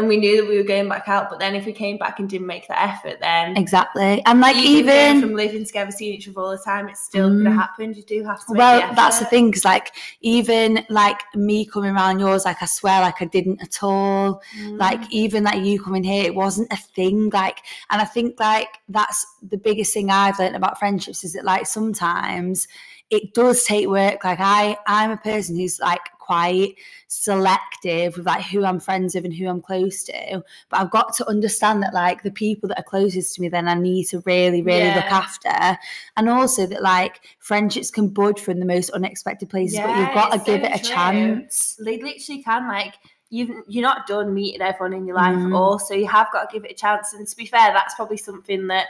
and 0.00 0.08
we 0.08 0.16
knew 0.16 0.40
that 0.40 0.48
we 0.48 0.56
were 0.56 0.64
going 0.64 0.88
back 0.88 1.06
out, 1.08 1.30
but 1.30 1.38
then 1.38 1.54
if 1.54 1.64
we 1.64 1.72
came 1.72 1.96
back 1.96 2.18
and 2.18 2.28
didn't 2.28 2.46
make 2.48 2.66
that 2.68 2.82
effort, 2.90 3.20
then 3.20 3.56
exactly. 3.56 4.20
And 4.26 4.40
like 4.40 4.56
even, 4.56 4.90
even 4.90 5.20
from 5.20 5.34
living 5.34 5.64
together, 5.64 5.92
seeing 5.92 6.14
each 6.14 6.28
other 6.28 6.40
all 6.40 6.50
the 6.50 6.58
time, 6.58 6.88
it's 6.88 7.00
still 7.00 7.30
Mm. 7.30 7.44
gonna 7.44 7.54
happen. 7.54 7.94
You 7.94 8.02
do 8.02 8.24
have 8.24 8.44
to. 8.46 8.52
Well, 8.54 8.88
the 8.88 8.94
that's 8.96 9.18
the 9.20 9.26
thing, 9.26 9.50
because 9.50 9.64
like 9.64 9.92
even 10.22 10.84
like 10.88 11.20
me 11.34 11.64
coming 11.64 11.94
around 11.94 12.18
yours, 12.18 12.44
like 12.44 12.62
I 12.62 12.66
swear, 12.66 13.00
like 13.02 13.22
I 13.22 13.26
didn't 13.26 13.62
at 13.62 13.82
all. 13.82 14.42
Mm. 14.58 14.78
like 14.78 15.00
even 15.12 15.44
like 15.44 15.62
you 15.64 15.80
coming 15.80 16.02
here 16.02 16.24
it 16.24 16.34
wasn't 16.34 16.72
a 16.72 16.76
thing 16.76 17.30
like 17.30 17.58
and 17.90 18.00
i 18.00 18.04
think 18.04 18.40
like 18.40 18.78
that's 18.88 19.26
the 19.42 19.56
biggest 19.58 19.92
thing 19.92 20.10
i've 20.10 20.38
learned 20.38 20.56
about 20.56 20.78
friendships 20.78 21.22
is 21.24 21.34
that 21.34 21.44
like 21.44 21.66
sometimes 21.66 22.66
it 23.10 23.34
does 23.34 23.64
take 23.64 23.88
work. 23.88 24.22
Like 24.24 24.38
i 24.40 24.76
i'm 24.86 25.10
a 25.10 25.16
person 25.16 25.56
who's 25.56 25.80
like 25.80 26.00
quite 26.18 26.76
selective 27.08 28.16
with 28.16 28.24
like 28.24 28.44
who 28.44 28.64
i'm 28.64 28.78
friends 28.78 29.14
with 29.16 29.24
and 29.24 29.34
who 29.34 29.48
i'm 29.48 29.60
close 29.60 30.04
to. 30.04 30.42
But 30.68 30.80
i've 30.80 30.90
got 30.90 31.12
to 31.16 31.28
understand 31.28 31.82
that 31.82 31.92
like 31.92 32.22
the 32.22 32.30
people 32.30 32.68
that 32.68 32.78
are 32.78 32.84
closest 32.84 33.34
to 33.34 33.40
me 33.42 33.48
then 33.48 33.66
i 33.68 33.74
need 33.74 34.04
to 34.04 34.20
really 34.26 34.62
really 34.62 34.94
look 34.94 35.10
after. 35.10 35.78
And 36.16 36.28
also 36.28 36.66
that 36.66 36.82
like 36.82 37.20
friendships 37.40 37.90
can 37.90 38.08
bud 38.08 38.38
from 38.38 38.60
the 38.60 38.66
most 38.66 38.90
unexpected 38.90 39.50
places 39.50 39.80
but 39.80 39.96
you've 39.96 40.14
got 40.14 40.30
to 40.30 40.36
it's 40.36 40.44
give 40.44 40.60
so 40.62 40.66
it 40.68 40.80
a 40.80 40.84
true. 40.84 40.94
chance. 40.94 41.78
They 41.84 42.00
literally 42.00 42.42
can 42.42 42.68
like 42.68 42.94
you've 43.30 43.50
you're 43.68 43.82
not 43.82 44.06
done 44.06 44.32
meeting 44.34 44.60
everyone 44.62 44.92
in 44.92 45.06
your 45.06 45.16
life 45.16 45.36
Mm. 45.36 45.56
also 45.56 45.94
you 45.94 46.06
have 46.06 46.28
got 46.32 46.48
to 46.48 46.52
give 46.54 46.64
it 46.64 46.72
a 46.72 46.74
chance. 46.74 47.12
And 47.12 47.26
to 47.26 47.36
be 47.36 47.46
fair 47.46 47.72
that's 47.72 47.94
probably 47.94 48.16
something 48.16 48.66
that 48.68 48.86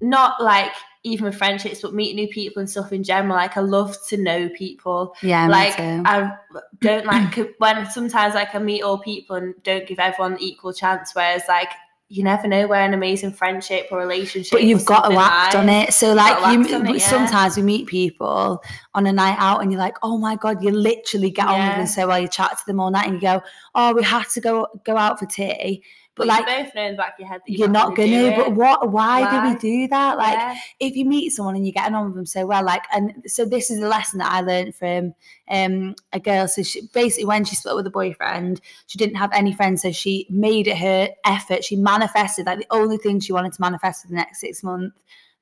not 0.00 0.42
like 0.42 0.72
even 1.06 1.24
with 1.24 1.36
friendships 1.36 1.80
but 1.82 1.94
meeting 1.94 2.16
new 2.16 2.28
people 2.28 2.60
and 2.60 2.68
stuff 2.68 2.92
in 2.92 3.02
general 3.04 3.36
like 3.36 3.56
i 3.56 3.60
love 3.60 3.96
to 4.08 4.16
know 4.16 4.48
people 4.50 5.14
yeah 5.22 5.46
me 5.46 5.52
like 5.52 5.78
i 5.78 6.32
don't 6.80 7.06
like 7.06 7.54
when 7.58 7.88
sometimes 7.90 8.34
like 8.34 8.54
i 8.54 8.58
meet 8.58 8.82
all 8.82 8.98
people 8.98 9.36
and 9.36 9.54
don't 9.62 9.86
give 9.86 9.98
everyone 9.98 10.36
equal 10.40 10.72
chance 10.72 11.14
whereas 11.14 11.42
like 11.48 11.68
you 12.08 12.22
never 12.22 12.46
know 12.46 12.68
where 12.68 12.82
an 12.82 12.94
amazing 12.94 13.32
friendship 13.32 13.88
or 13.90 13.98
relationship 13.98 14.52
but 14.52 14.62
you've 14.62 14.84
got 14.84 15.08
to 15.08 15.16
act 15.18 15.56
on 15.56 15.68
it. 15.68 15.92
So 15.92 16.08
You've 16.08 16.16
like 16.16 16.54
you, 16.54 16.76
it, 16.76 17.00
yeah. 17.00 17.08
sometimes 17.08 17.56
we 17.56 17.64
meet 17.64 17.88
people 17.88 18.62
on 18.94 19.06
a 19.06 19.12
night 19.12 19.34
out, 19.40 19.60
and 19.60 19.72
you're 19.72 19.80
like, 19.80 19.96
oh 20.04 20.16
my 20.16 20.36
god, 20.36 20.62
you 20.62 20.70
literally 20.70 21.30
get 21.30 21.48
on 21.48 21.58
with 21.58 21.66
Yeah. 21.68 21.78
them 21.78 21.86
so 21.88 22.06
well. 22.06 22.20
You 22.20 22.28
chat 22.28 22.50
to 22.58 22.62
them 22.64 22.78
all 22.78 22.92
night, 22.92 23.06
and 23.06 23.14
you 23.14 23.20
go, 23.20 23.42
oh, 23.74 23.92
we 23.92 24.04
had 24.04 24.28
to 24.34 24.40
go 24.40 24.68
go 24.84 24.96
out 24.96 25.18
for 25.18 25.26
tea, 25.26 25.82
but, 26.16 26.26
like. 26.26 26.40
you 26.40 26.64
both 26.64 26.74
know 26.74 26.82
in 26.86 26.92
the 26.92 26.96
back 26.96 27.14
of 27.14 27.20
your 27.20 27.28
head 27.28 27.42
that 27.46 27.52
You're 27.52 27.68
not 27.68 27.94
gonna, 27.94 28.30
gonna, 28.30 28.36
but 28.36 28.52
what? 28.54 28.90
Why, 28.90 29.30
do 29.30 29.48
we 29.54 29.58
do 29.58 29.88
that? 29.88 30.16
Like, 30.16 30.34
Yeah. 30.34 30.56
if 30.80 30.96
you 30.96 31.04
meet 31.04 31.30
someone 31.30 31.54
and 31.56 31.66
you're 31.66 31.72
getting 31.72 31.94
on 31.94 32.06
with 32.06 32.14
them 32.14 32.26
so 32.26 32.46
well, 32.46 32.64
like, 32.64 32.82
and 32.92 33.22
so 33.26 33.44
this 33.44 33.70
is 33.70 33.80
a 33.80 33.88
lesson 33.88 34.18
that 34.18 34.32
I 34.32 34.40
learned 34.40 34.74
from 34.74 35.14
um 35.48 35.94
a 36.12 36.18
girl. 36.18 36.48
So 36.48 36.62
she 36.62 36.88
basically, 36.92 37.26
when 37.26 37.44
she 37.44 37.54
split 37.54 37.76
with 37.76 37.86
a 37.86 37.90
boyfriend, 37.90 38.60
she 38.86 38.98
didn't 38.98 39.16
have 39.16 39.30
any 39.32 39.52
friends, 39.52 39.82
so 39.82 39.92
she 39.92 40.26
made 40.30 40.66
it 40.66 40.78
her 40.78 41.10
effort. 41.24 41.64
She 41.64 41.76
manifested 41.76 42.46
like 42.46 42.58
the 42.58 42.66
only 42.70 42.96
thing 42.96 43.20
she 43.20 43.32
wanted 43.32 43.52
to 43.52 43.60
manifest 43.60 44.02
for 44.02 44.08
the 44.08 44.14
next 44.14 44.40
six 44.40 44.62
months 44.62 44.96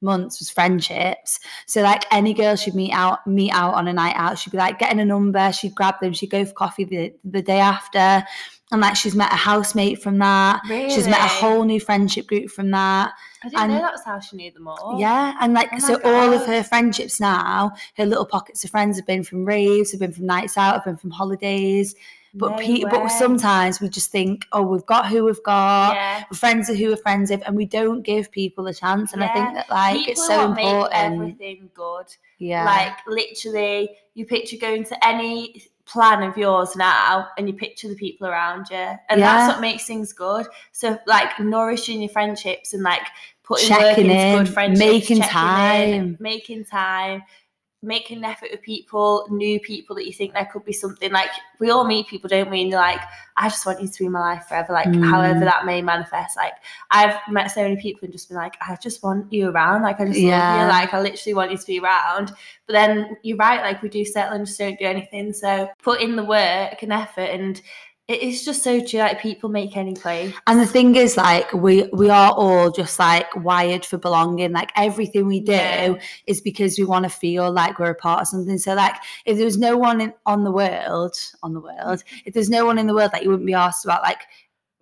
months 0.04 0.38
was 0.38 0.50
friendships. 0.50 1.40
So 1.66 1.82
like 1.82 2.04
any 2.12 2.34
girl 2.34 2.54
she'd 2.56 2.74
meet 2.74 2.92
out 2.92 3.26
meet 3.26 3.50
out 3.52 3.74
on 3.74 3.88
a 3.88 3.92
night 3.92 4.14
out, 4.16 4.38
she'd 4.38 4.50
be 4.50 4.58
like 4.58 4.78
getting 4.78 5.00
a 5.00 5.04
number, 5.04 5.50
she'd 5.52 5.74
grab 5.74 5.94
them, 6.00 6.12
she'd 6.12 6.30
go 6.30 6.44
for 6.44 6.52
coffee 6.52 6.84
the, 6.84 7.14
the 7.24 7.42
day 7.42 7.58
after. 7.58 8.24
And 8.72 8.80
like 8.80 8.96
she's 8.96 9.14
met 9.14 9.30
a 9.32 9.36
housemate 9.36 10.02
from 10.02 10.18
that. 10.18 10.62
Really? 10.68 10.90
She's 10.90 11.06
met 11.06 11.20
a 11.20 11.28
whole 11.28 11.64
new 11.64 11.78
friendship 11.78 12.26
group 12.26 12.50
from 12.50 12.70
that. 12.70 13.12
I 13.44 13.48
didn't 13.48 13.60
and- 13.62 13.72
know 13.74 13.80
that 13.80 13.92
was 13.92 14.04
how 14.04 14.18
she 14.20 14.36
knew 14.36 14.50
them 14.50 14.66
all. 14.66 14.96
Yeah, 14.98 15.36
and 15.40 15.52
like 15.52 15.68
Oh 15.74 15.78
so, 15.78 16.00
all 16.02 16.32
of 16.32 16.46
her 16.46 16.62
friendships 16.64 17.20
now, 17.20 17.72
her 17.98 18.06
little 18.06 18.24
pockets 18.26 18.64
of 18.64 18.70
friends 18.70 18.96
have 18.96 19.06
been 19.06 19.22
from 19.22 19.44
raves, 19.44 19.90
have 19.92 20.00
been 20.00 20.12
from 20.12 20.26
nights 20.26 20.56
out, 20.56 20.74
have 20.74 20.84
been 20.84 20.96
from 20.96 21.10
holidays. 21.10 21.94
But 22.36 22.52
No 22.52 22.56
pe- 22.56 22.82
but 22.90 23.08
sometimes 23.10 23.80
we 23.80 23.88
just 23.88 24.10
think, 24.10 24.44
oh, 24.50 24.62
we've 24.62 24.84
got 24.86 25.06
who 25.06 25.24
we've 25.24 25.42
got, 25.44 25.94
yeah. 25.94 26.24
we're 26.28 26.36
friends 26.36 26.68
with 26.68 26.78
who 26.78 26.88
we're 26.88 26.96
friends 26.96 27.30
with, 27.30 27.42
and 27.46 27.54
we 27.54 27.64
don't 27.64 28.02
give 28.02 28.32
people 28.32 28.66
a 28.66 28.74
chance. 28.74 29.12
And 29.12 29.22
I 29.22 29.28
think 29.32 29.54
that 29.54 29.70
like 29.70 29.98
People 29.98 30.12
it's 30.12 30.26
so 30.26 30.48
important. 30.50 30.94
everything 30.94 31.70
good. 31.74 32.06
Yeah, 32.38 32.64
Like 32.64 32.96
literally, 33.06 33.90
you 34.14 34.26
picture 34.26 34.56
going 34.56 34.82
to 34.84 35.06
any 35.06 35.62
plan 35.86 36.22
of 36.22 36.36
yours 36.36 36.76
now, 36.76 37.28
and 37.36 37.46
you 37.48 37.54
picture 37.54 37.88
the 37.88 37.94
people 37.94 38.26
around 38.26 38.66
you, 38.70 38.76
and 38.76 39.18
Yeah. 39.18 39.18
that's 39.18 39.52
what 39.52 39.60
makes 39.60 39.86
things 39.86 40.12
good. 40.12 40.46
So 40.72 40.98
like 41.06 41.38
nourishing 41.38 42.00
your 42.00 42.08
friendships 42.10 42.72
and 42.74 42.82
like 42.82 43.02
putting 43.42 43.68
Checking 43.68 43.84
work 43.86 43.98
into 43.98 44.14
in, 44.14 44.38
good 44.44 44.48
friendships, 44.54 44.80
making 44.80 45.16
checking 45.18 45.22
in, 45.28 46.00
time. 46.00 46.16
making 46.20 46.64
time. 46.64 47.22
Making 47.84 48.18
an 48.18 48.24
effort 48.24 48.48
with 48.50 48.62
people, 48.62 49.26
new 49.30 49.60
people 49.60 49.94
that 49.96 50.06
you 50.06 50.12
think 50.12 50.32
there 50.32 50.48
could 50.50 50.64
be 50.64 50.72
something 50.72 51.12
like 51.12 51.28
we 51.60 51.70
all 51.70 51.84
meet 51.84 52.06
people, 52.06 52.28
don't 52.28 52.50
we? 52.50 52.62
And 52.62 52.70
you're 52.70 52.80
like, 52.80 53.00
I 53.36 53.48
just 53.48 53.66
want 53.66 53.80
you 53.82 53.88
to 53.88 53.98
be 53.98 54.06
in 54.06 54.12
my 54.12 54.20
life 54.20 54.44
forever, 54.48 54.72
like 54.72 54.88
Mm. 54.88 55.04
however 55.10 55.40
that 55.44 55.66
may 55.66 55.82
manifest. 55.82 56.36
Like 56.36 56.54
I've 56.90 57.16
met 57.28 57.50
so 57.50 57.62
many 57.62 57.76
people 57.76 58.00
and 58.04 58.12
just 58.12 58.28
been 58.28 58.36
like, 58.36 58.56
I 58.66 58.76
just 58.80 59.02
want 59.02 59.32
you 59.32 59.50
around. 59.50 59.82
Like 59.82 60.00
I 60.00 60.06
just 60.06 60.20
love 60.20 60.54
you. 60.56 60.64
Like 60.68 60.94
I 60.94 61.00
literally 61.00 61.34
want 61.34 61.50
you 61.50 61.58
to 61.58 61.66
be 61.66 61.80
around. 61.80 62.32
But 62.66 62.72
then 62.72 63.16
you're 63.22 63.36
right, 63.36 63.60
like 63.60 63.82
we 63.82 63.88
do 63.88 64.04
settle 64.04 64.34
and 64.34 64.46
just 64.46 64.58
don't 64.58 64.78
do 64.78 64.84
anything. 64.86 65.32
So 65.32 65.68
put 65.82 66.00
in 66.00 66.16
the 66.16 66.24
work 66.24 66.82
and 66.82 66.92
effort 66.92 67.30
and 67.30 67.60
it 68.06 68.20
is 68.20 68.44
just 68.44 68.62
so 68.62 68.84
true. 68.84 69.00
Like 69.00 69.20
people 69.22 69.48
make 69.48 69.76
any 69.78 69.94
place. 69.94 70.34
And 70.46 70.60
the 70.60 70.66
thing 70.66 70.94
is, 70.94 71.16
like, 71.16 71.50
we 71.54 71.84
we 71.92 72.10
are 72.10 72.32
all 72.32 72.70
just 72.70 72.98
like 72.98 73.34
wired 73.36 73.84
for 73.86 73.96
belonging. 73.96 74.52
Like 74.52 74.72
everything 74.76 75.26
we 75.26 75.40
do 75.40 75.52
Yeah. 75.52 75.94
is 76.26 76.40
because 76.42 76.78
we 76.78 76.84
want 76.84 77.04
to 77.04 77.08
feel 77.08 77.50
like 77.50 77.78
we're 77.78 77.90
a 77.90 77.94
part 77.94 78.20
of 78.20 78.28
something. 78.28 78.58
So, 78.58 78.74
like, 78.74 78.94
if 79.24 79.36
there 79.36 79.46
was 79.46 79.56
no 79.56 79.76
one 79.78 80.00
in, 80.02 80.12
on 80.26 80.44
the 80.44 80.50
world, 80.52 81.16
on 81.42 81.54
the 81.54 81.60
world, 81.60 82.04
if 82.26 82.34
there's 82.34 82.50
no 82.50 82.66
one 82.66 82.78
in 82.78 82.86
the 82.86 82.94
world 82.94 83.10
that 83.12 83.22
you 83.22 83.30
wouldn't 83.30 83.46
be 83.46 83.54
asked 83.54 83.84
about, 83.86 84.02
like 84.02 84.20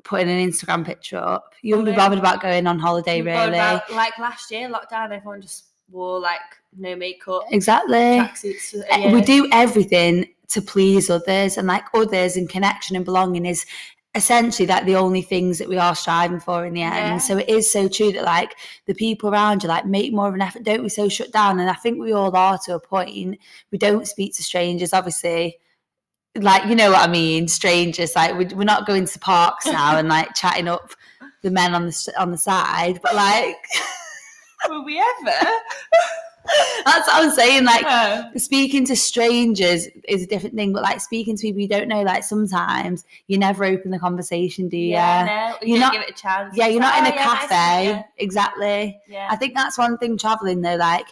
putting 0.03 0.29
an 0.29 0.51
Instagram 0.51 0.85
picture 0.85 1.19
up, 1.19 1.55
you 1.63 1.77
wouldn't 1.77 1.95
be 1.95 1.97
bothered 1.97 2.19
about 2.19 2.43
going 2.43 2.67
on 2.67 2.79
holiday, 2.81 3.23
really. 3.23 3.55
about- 3.55 3.89
like 3.93 4.19
last 4.19 4.51
year, 4.51 4.69
lockdown, 4.69 5.13
everyone 5.13 5.41
just 5.41 5.67
wore 5.93 6.19
like 6.19 6.41
no 6.77 6.97
makeup, 6.97 7.43
exactly. 7.53 7.95
tracksuits. 7.95 8.71
for 8.73 8.79
a 8.91 8.95
Eh, 8.95 9.13
we 9.13 9.21
do 9.21 9.47
everything 9.53 10.27
to 10.53 10.63
please 10.63 11.11
others 11.11 11.59
and 11.59 11.67
like 11.67 11.85
others 11.95 12.37
and 12.37 12.49
connection 12.49 12.97
and 12.97 13.05
belonging 13.05 13.47
is 13.47 13.67
essentially 14.15 14.67
like 14.67 14.85
the 14.85 14.97
only 14.97 15.23
things 15.23 15.59
that 15.59 15.69
we 15.69 15.79
are 15.79 15.95
striving 15.95 16.41
for 16.41 16.67
in 16.67 16.75
the 16.75 16.83
end. 16.83 16.95
Yeah. 16.95 17.19
so 17.19 17.39
it 17.39 17.49
is 17.49 17.71
so 17.71 17.89
true 17.89 18.13
that 18.13 18.25
like 18.25 18.55
the 18.87 18.95
people 18.95 19.31
around 19.31 19.63
you 19.63 19.69
like 19.69 19.87
make 19.87 20.13
more 20.13 20.29
of 20.29 20.35
an 20.35 20.43
effort. 20.43 20.65
Don't 20.65 20.83
we 20.83 20.89
so 20.89 21.09
shut 21.09 21.33
down. 21.33 21.61
And 21.61 21.71
i 21.71 21.75
think 21.75 21.99
we 21.99 22.13
all 22.13 22.35
are 22.37 22.59
to 22.67 22.75
a 22.75 22.81
point. 22.81 23.39
We 23.71 23.79
don't 23.79 24.07
speak 24.07 24.35
to 24.37 24.43
strangers 24.43 24.93
obviously. 24.93 25.59
Like 26.35 26.67
you 26.67 26.75
know 26.75 26.91
what 26.91 27.09
i 27.09 27.11
mean? 27.11 27.49
Strangers 27.49 28.15
like 28.15 28.37
we, 28.37 28.45
we're 28.47 28.65
not 28.65 28.87
going 28.87 29.07
to 29.07 29.19
parks 29.19 29.67
now 29.79 29.97
and 29.97 30.09
like 30.09 30.35
chatting 30.35 30.69
up 30.69 30.93
the 31.43 31.51
men 31.51 31.75
on 31.75 31.87
the 31.87 32.13
on 32.19 32.31
the 32.31 32.39
side 32.39 33.01
but 33.03 33.15
like 33.15 33.57
Will 34.69 34.85
we 34.85 35.01
ever? 35.01 35.47
that's 36.85 37.07
what 37.07 37.25
i'm 37.25 37.31
saying 37.31 37.65
like 37.65 37.83
No. 37.83 38.31
speaking 38.37 38.85
to 38.87 38.97
strangers 38.97 39.87
is 40.09 40.23
a 40.25 40.27
different 40.27 40.57
thing, 40.57 40.73
but 40.73 40.83
like 40.83 41.01
speaking 41.01 41.37
to 41.37 41.43
people 41.43 41.61
you 41.61 41.69
don't 41.69 41.89
know, 41.89 42.03
like 42.03 42.25
sometimes 42.25 43.05
you 43.29 43.39
never 43.39 43.65
open 43.65 43.91
the 43.91 43.99
conversation, 43.99 44.69
do 44.69 44.77
you? 44.77 44.91
Yeah, 44.91 45.25
Yeah, 45.25 45.49
no, 45.51 45.57
You're 45.63 45.69
you 45.77 45.81
not- 45.81 45.93
don't 45.93 46.01
give 46.01 46.09
it 46.09 46.19
a 46.19 46.23
chance. 46.23 46.57
Yeah, 46.57 46.67
you're 46.67 46.81
not 46.81 46.95
oh, 46.95 46.99
in 46.99 47.05
like, 47.05 47.15
a 47.15 47.19
"Oh, 47.19 47.21
yeah, 47.23 47.37
cafe. 47.47 48.05
Exactly. 48.19 49.01
Yeah. 49.09 49.29
I 49.31 49.37
think 49.37 49.55
that's 49.55 49.79
one 49.79 49.99
thing 49.99 50.17
traveling 50.19 50.61
though, 50.63 50.77
like 50.77 51.07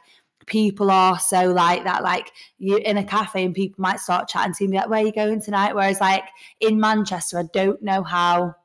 people 0.46 0.90
are 0.90 1.18
so 1.18 1.52
like 1.52 1.84
that, 1.84 2.02
like 2.02 2.32
you're 2.58 2.80
in 2.80 2.96
a 2.96 3.04
cafe 3.04 3.44
and 3.44 3.54
people 3.54 3.80
might 3.80 4.00
start 4.00 4.26
chatting 4.28 4.52
to 4.54 4.64
you 4.64 4.66
and 4.66 4.72
be 4.72 4.78
like, 4.78 4.88
Where 4.88 5.02
are 5.02 5.06
you 5.06 5.12
going 5.12 5.40
tonight? 5.40 5.75
Whereas 5.75 6.00
like 6.00 6.25
in 6.58 6.80
Manchester, 6.80 7.38
I 7.38 7.44
don't 7.52 7.80
know 7.82 8.02
how 8.02 8.56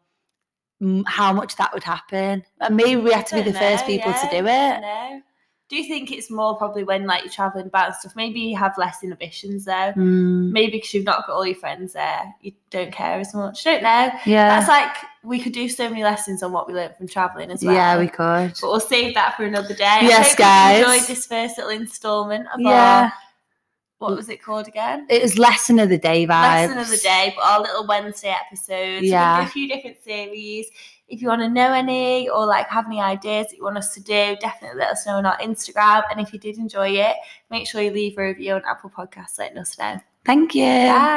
how 1.07 1.31
much 1.31 1.55
that 1.55 1.73
would 1.73 1.83
happen. 1.83 2.43
And 2.59 2.75
maybe 2.75 2.97
we 2.97 3.11
have 3.13 3.25
to 3.25 3.35
be 3.35 3.41
the 3.41 3.57
first 3.57 3.85
people 3.85 4.11
yeah, 4.11 4.17
to 4.21 4.29
do 4.29 4.37
it. 4.47 4.81
know. 4.81 5.21
Do 5.67 5.75
you 5.75 5.87
think 5.87 6.11
it's 6.11 6.29
more 6.29 6.55
probably 6.57 6.83
when 6.83 7.07
like 7.07 7.23
you're 7.23 7.31
traveling 7.33 7.65
about 7.65 7.87
and 7.87 7.95
stuff. 7.95 8.13
Maybe 8.15 8.39
you 8.39 8.55
have 8.57 8.77
less 8.77 9.01
inhibitions 9.03 9.65
though. 9.65 9.93
Mm, 9.95 10.51
Maybe 10.51 10.73
because 10.73 10.93
you've 10.93 11.05
not 11.05 11.25
got 11.25 11.33
all 11.33 11.45
your 11.45 11.55
friends 11.55 11.93
there, 11.93 12.35
you 12.41 12.51
don't 12.69 12.91
care 12.91 13.19
as 13.19 13.33
much. 13.33 13.63
Don't 13.63 13.81
know. 13.81 14.11
yeah. 14.25 14.59
That's 14.59 14.67
like 14.67 14.95
we 15.23 15.39
could 15.39 15.53
do 15.53 15.67
so 15.67 15.89
many 15.89 16.03
lessons 16.03 16.43
on 16.43 16.51
what 16.51 16.67
we 16.67 16.73
learned 16.75 16.95
from 16.97 17.07
traveling 17.07 17.49
as 17.49 17.63
well. 17.63 17.73
yeah, 17.73 17.97
we 17.97 18.07
could. 18.07 18.53
But 18.61 18.67
we'll 18.69 18.79
save 18.79 19.15
that 19.15 19.35
for 19.35 19.43
another 19.45 19.73
day. 19.73 19.99
Yes, 20.03 20.35
guys. 20.35 20.79
Enjoyed 20.85 21.07
this 21.07 21.25
first 21.25 21.57
little 21.57 21.71
instalment 21.71 22.45
of 22.53 22.59
Yeah. 22.59 23.03
our 23.05 23.13
what 23.99 24.15
was 24.15 24.29
it 24.29 24.41
called 24.41 24.67
again? 24.67 25.05
It 25.09 25.21
was 25.21 25.37
lesson 25.37 25.79
of 25.79 25.89
the 25.89 25.97
day 25.97 26.25
vibes. 26.25 26.67
Lesson 26.67 26.77
of 26.77 26.89
the 26.89 26.97
day, 26.97 27.33
but 27.35 27.45
our 27.45 27.61
little 27.61 27.87
Wednesday 27.87 28.35
episodes. 28.45 29.05
Yeah. 29.05 29.45
A 29.45 29.49
few 29.49 29.67
different 29.67 30.03
series. 30.03 30.67
If 31.07 31.21
you 31.21 31.27
want 31.27 31.41
to 31.41 31.49
know 31.49 31.71
any 31.71 32.27
or 32.29 32.45
like 32.45 32.67
have 32.67 32.87
any 32.87 32.99
ideas 32.99 33.47
that 33.47 33.57
you 33.57 33.63
want 33.63 33.77
us 33.77 33.93
to 33.93 34.01
do, 34.01 34.35
definitely 34.41 34.79
let 34.79 34.89
us 34.89 35.05
know 35.05 35.17
on 35.17 35.25
our 35.25 35.37
Instagram. 35.37 36.03
And 36.11 36.19
if 36.19 36.33
you 36.33 36.39
did 36.39 36.57
enjoy 36.57 36.89
it, 36.89 37.15
make 37.49 37.67
sure 37.67 37.81
you 37.81 37.91
leave 37.91 38.17
a 38.17 38.23
review 38.23 38.53
on 38.53 38.63
Apple 38.67 38.89
Podcasts 38.89 39.37
letting 39.37 39.59
us 39.59 39.77
know. 39.77 39.99
Thank 40.25 40.55
you. 40.55 40.63
Bye. 40.63 41.15